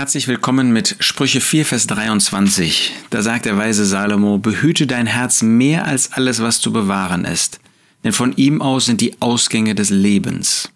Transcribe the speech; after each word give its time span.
Herzlich 0.00 0.28
willkommen 0.28 0.72
mit 0.72 0.96
Sprüche 1.00 1.42
4, 1.42 1.66
Vers 1.66 1.86
23. 1.86 2.92
Da 3.10 3.20
sagt 3.20 3.44
der 3.44 3.58
weise 3.58 3.84
Salomo, 3.84 4.38
behüte 4.38 4.86
dein 4.86 5.06
Herz 5.06 5.42
mehr 5.42 5.84
als 5.84 6.14
alles, 6.14 6.40
was 6.40 6.58
zu 6.58 6.72
bewahren 6.72 7.26
ist, 7.26 7.60
denn 8.02 8.14
von 8.14 8.34
ihm 8.36 8.62
aus 8.62 8.86
sind 8.86 9.02
die 9.02 9.20
Ausgänge 9.20 9.74
des 9.74 9.90
Lebens. 9.90 10.70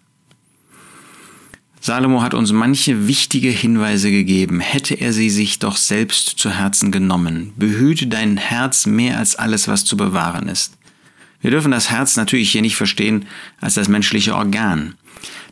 Salomo 1.81 2.21
hat 2.21 2.35
uns 2.35 2.51
manche 2.51 3.07
wichtige 3.07 3.49
Hinweise 3.49 4.11
gegeben, 4.11 4.59
hätte 4.59 4.93
er 4.93 5.11
sie 5.11 5.31
sich 5.31 5.57
doch 5.57 5.77
selbst 5.77 6.37
zu 6.37 6.51
Herzen 6.51 6.91
genommen. 6.91 7.51
Behüte 7.55 8.05
dein 8.05 8.37
Herz 8.37 8.85
mehr 8.85 9.17
als 9.17 9.35
alles, 9.35 9.67
was 9.67 9.85
zu 9.85 9.97
bewahren 9.97 10.47
ist. 10.49 10.77
Wir 11.41 11.49
dürfen 11.49 11.71
das 11.71 11.89
Herz 11.89 12.15
natürlich 12.15 12.51
hier 12.51 12.61
nicht 12.61 12.75
verstehen 12.75 13.25
als 13.59 13.73
das 13.73 13.87
menschliche 13.87 14.35
Organ. 14.35 14.93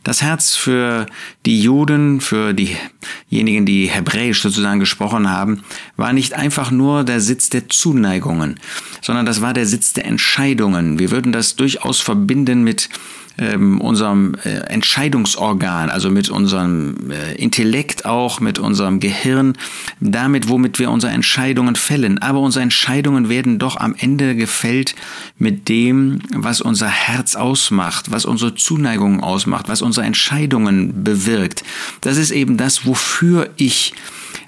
Das 0.04 0.22
Herz 0.22 0.56
für 0.56 1.06
die 1.46 1.62
Juden, 1.62 2.20
für 2.20 2.54
diejenigen, 2.54 3.66
die 3.66 3.88
Hebräisch 3.88 4.42
sozusagen 4.42 4.80
gesprochen 4.82 5.30
haben, 5.30 5.64
war 5.96 6.12
nicht 6.12 6.34
einfach 6.34 6.72
nur 6.72 7.06
der 7.06 7.22
Sitz 7.22 7.50
der 7.50 7.70
Zuneigungen, 7.70 8.60
sondern 9.02 9.26
das 9.26 9.42
war 9.42 9.54
der 9.54 9.66
Sitz 9.66 9.94
der 9.94 10.06
Entscheidungen. 10.06 11.00
Wir 11.00 11.12
würden 11.12 11.32
das 11.32 11.56
durchaus 11.56 12.02
verbinden 12.02 12.64
mit 12.64 12.90
ähm, 13.38 13.82
unserem 13.82 14.36
äh, 14.44 14.50
Entscheidungsorgan, 14.68 15.90
also 15.90 16.10
mit 16.10 16.30
unserem 16.30 17.10
äh, 17.10 17.34
Intellekt 17.36 18.06
auch, 18.06 18.40
mit 18.40 18.60
unserem 18.60 19.00
Gehirn, 19.00 19.54
damit, 20.00 20.50
womit 20.50 20.78
wir 20.80 20.92
unsere 20.92 21.14
Entscheidungen 21.14 21.76
fällen. 21.76 22.20
Aber 22.20 22.40
unsere 22.40 22.62
Entscheidungen 22.64 23.30
werden 23.30 23.58
doch 23.58 23.78
am 23.78 23.96
Ende 23.98 24.36
gefällt 24.36 24.96
mit 25.38 25.68
dem, 25.68 26.20
was 26.36 26.62
unser 26.62 26.88
Herz 26.88 27.36
ausmacht, 27.36 28.12
was 28.12 28.26
unsere 28.26 28.54
Zuneigung 28.56 29.24
ausmacht, 29.24 29.68
was 29.68 29.82
unsere 29.94 30.08
Entscheidungen 30.08 31.04
bewirkt. 31.04 31.64
Das 32.02 32.18
ist 32.18 32.32
eben 32.32 32.58
das, 32.58 32.88
wofür 32.88 33.52
ich 33.58 33.94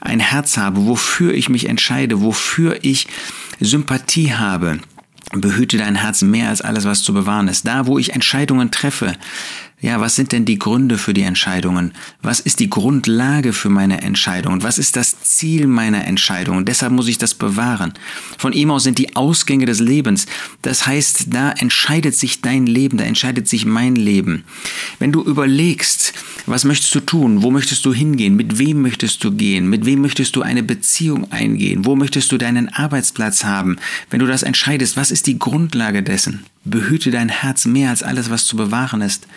ein 0.01 0.19
Herz 0.19 0.57
habe, 0.57 0.87
wofür 0.87 1.35
ich 1.35 1.49
mich 1.49 1.69
entscheide, 1.69 2.21
wofür 2.21 2.79
ich 2.81 3.05
Sympathie 3.59 4.33
habe. 4.33 4.79
Behüte 5.41 5.77
dein 5.77 5.95
Herz 5.95 6.21
mehr 6.21 6.49
als 6.49 6.61
alles, 6.61 6.85
was 6.85 7.03
zu 7.03 7.13
bewahren 7.13 7.47
ist. 7.47 7.67
Da, 7.67 7.87
wo 7.87 7.97
ich 7.97 8.13
Entscheidungen 8.13 8.71
treffe, 8.71 9.13
ja, 9.81 9.99
was 9.99 10.15
sind 10.15 10.31
denn 10.31 10.45
die 10.45 10.57
Gründe 10.57 10.97
für 10.97 11.13
die 11.13 11.23
Entscheidungen? 11.23 11.91
Was 12.21 12.39
ist 12.39 12.59
die 12.59 12.69
Grundlage 12.69 13.51
für 13.51 13.69
meine 13.69 14.01
Entscheidungen? 14.01 14.63
Was 14.63 14.77
ist 14.77 14.95
das 14.95 15.21
Ziel 15.21 15.67
meiner 15.67 16.05
Entscheidungen? 16.05 16.65
Deshalb 16.65 16.93
muss 16.93 17.09
ich 17.09 17.17
das 17.17 17.33
bewahren. 17.33 17.93
Von 18.37 18.53
ihm 18.53 18.71
aus 18.71 18.83
sind 18.83 18.97
die 18.97 19.15
Ausgänge 19.15 19.65
des 19.65 19.81
Lebens. 19.81 20.27
Das 20.61 20.87
heißt, 20.87 21.33
da 21.33 21.51
entscheidet 21.51 22.15
sich 22.15 22.41
dein 22.41 22.65
Leben, 22.65 22.97
da 22.97 23.03
entscheidet 23.03 23.49
sich 23.49 23.65
mein 23.65 23.95
Leben. 23.95 24.45
Wenn 24.97 25.11
du 25.11 25.21
überlegst, 25.21 26.13
was 26.45 26.63
möchtest 26.63 26.93
du 26.93 26.99
tun? 26.99 27.41
Wo 27.41 27.51
möchtest 27.51 27.85
du 27.85 27.93
hingehen? 27.93 28.35
Mit 28.35 28.59
wem 28.59 28.81
möchtest 28.81 29.23
du 29.23 29.31
gehen? 29.31 29.69
Mit 29.69 29.85
wem 29.85 30.01
möchtest 30.01 30.35
du 30.35 30.41
eine 30.41 30.63
Beziehung 30.63 31.31
eingehen? 31.31 31.85
Wo 31.85 31.95
möchtest 31.95 32.31
du 32.31 32.37
deinen 32.37 32.69
Arbeitsplatz 32.69 33.43
haben? 33.43 33.77
Wenn 34.09 34.19
du 34.19 34.27
das 34.27 34.43
entscheidest, 34.43 34.95
was 34.97 35.11
ist 35.11 35.27
die 35.27 35.39
Grundlage 35.39 36.03
dessen? 36.03 36.45
Behüte 36.63 37.11
dein 37.11 37.29
Herz 37.29 37.65
mehr 37.65 37.89
als 37.89 38.03
alles, 38.03 38.29
was 38.29 38.45
zu 38.45 38.55
bewahren 38.55 39.01
ist. 39.01 39.27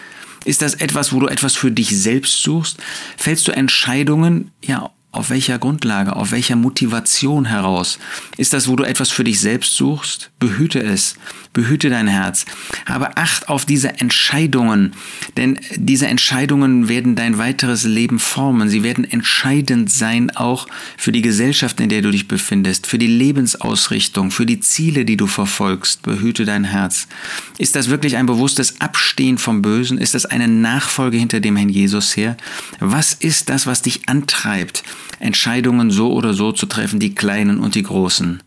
Ist 0.44 0.62
das 0.62 0.74
etwas, 0.74 1.12
wo 1.12 1.20
du 1.20 1.28
etwas 1.28 1.56
für 1.56 1.70
dich 1.70 1.88
selbst 1.96 2.42
suchst? 2.42 2.78
Fällst 3.16 3.48
du 3.48 3.52
Entscheidungen, 3.52 4.50
ja, 4.62 4.90
auf 5.10 5.30
welcher 5.30 5.58
Grundlage, 5.58 6.16
auf 6.16 6.32
welcher 6.32 6.54
Motivation 6.54 7.46
heraus? 7.46 7.98
Ist 8.36 8.52
das, 8.52 8.68
wo 8.68 8.76
du 8.76 8.84
etwas 8.84 9.10
für 9.10 9.24
dich 9.24 9.40
selbst 9.40 9.74
suchst? 9.74 10.30
Behüte 10.38 10.82
es, 10.82 11.16
behüte 11.54 11.88
dein 11.88 12.06
Herz. 12.06 12.44
Habe 12.84 13.16
Acht 13.16 13.48
auf 13.48 13.64
diese 13.64 14.00
Entscheidungen, 14.00 14.92
denn 15.38 15.58
diese 15.76 16.06
Entscheidungen 16.06 16.88
werden 16.88 17.16
dein 17.16 17.38
weiteres 17.38 17.84
Leben 17.84 18.18
formen. 18.18 18.68
Sie 18.68 18.82
werden 18.82 19.10
entscheidend 19.10 19.90
sein 19.90 20.30
auch 20.36 20.68
für 20.98 21.10
die 21.10 21.22
Gesellschaft, 21.22 21.80
in 21.80 21.88
der 21.88 22.02
du 22.02 22.10
dich 22.10 22.28
befindest, 22.28 22.86
für 22.86 22.98
die 22.98 23.06
Lebensausrichtung, 23.06 24.30
für 24.30 24.46
die 24.46 24.60
Ziele, 24.60 25.06
die 25.06 25.16
du 25.16 25.26
verfolgst. 25.26 26.02
Behüte 26.02 26.44
dein 26.44 26.64
Herz. 26.64 27.08
Ist 27.56 27.76
das 27.76 27.88
wirklich 27.88 28.16
ein 28.16 28.26
bewusstes 28.26 28.80
Abstehen 28.82 29.38
vom 29.38 29.62
Bösen? 29.62 29.96
Ist 29.96 30.14
das 30.14 30.26
eine 30.26 30.48
Nachfolge 30.48 31.16
hinter 31.16 31.40
dem 31.40 31.56
Herrn 31.56 31.70
Jesus 31.70 32.14
her? 32.16 32.36
Was 32.78 33.14
ist 33.14 33.48
das, 33.48 33.66
was 33.66 33.80
dich 33.80 34.08
antreibt? 34.08 34.84
Entscheidungen 35.20 35.90
so 35.90 36.12
oder 36.12 36.34
so 36.34 36.52
zu 36.52 36.66
treffen, 36.66 37.00
die 37.00 37.14
kleinen 37.14 37.58
und 37.58 37.74
die 37.74 37.82
großen. 37.82 38.42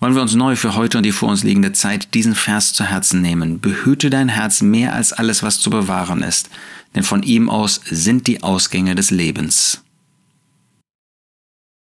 Wollen 0.00 0.14
wir 0.14 0.22
uns 0.22 0.34
neu 0.34 0.56
für 0.56 0.74
heute 0.74 0.98
und 0.98 1.04
die 1.04 1.12
vor 1.12 1.28
uns 1.28 1.42
liegende 1.42 1.72
Zeit 1.72 2.14
diesen 2.14 2.34
Vers 2.34 2.72
zu 2.72 2.84
Herzen 2.84 3.22
nehmen. 3.22 3.60
Behüte 3.60 4.10
dein 4.10 4.28
Herz 4.28 4.60
mehr 4.62 4.94
als 4.94 5.12
alles, 5.12 5.42
was 5.42 5.60
zu 5.60 5.70
bewahren 5.70 6.22
ist, 6.22 6.50
denn 6.94 7.02
von 7.02 7.22
ihm 7.22 7.48
aus 7.48 7.80
sind 7.84 8.26
die 8.26 8.42
Ausgänge 8.42 8.94
des 8.94 9.10
Lebens. 9.10 9.82